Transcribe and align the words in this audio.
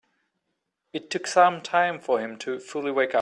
It 0.93 1.11
took 1.11 1.27
some 1.27 1.61
time 1.61 1.99
for 1.99 2.19
him 2.19 2.39
to 2.39 2.57
fully 2.59 2.91
wake 2.91 3.09
up. 3.09 3.09